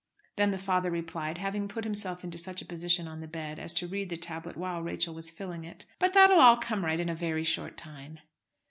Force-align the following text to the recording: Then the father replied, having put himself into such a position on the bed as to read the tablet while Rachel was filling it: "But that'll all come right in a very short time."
Then 0.35 0.49
the 0.49 0.57
father 0.57 0.89
replied, 0.89 1.37
having 1.37 1.67
put 1.67 1.83
himself 1.83 2.23
into 2.23 2.39
such 2.39 2.59
a 2.59 2.65
position 2.65 3.07
on 3.07 3.19
the 3.19 3.27
bed 3.27 3.59
as 3.59 3.71
to 3.75 3.87
read 3.87 4.09
the 4.09 4.17
tablet 4.17 4.57
while 4.57 4.81
Rachel 4.81 5.13
was 5.13 5.29
filling 5.29 5.63
it: 5.63 5.85
"But 5.99 6.15
that'll 6.15 6.39
all 6.39 6.57
come 6.57 6.83
right 6.83 6.99
in 6.99 7.07
a 7.09 7.13
very 7.13 7.43
short 7.43 7.77
time." 7.77 8.17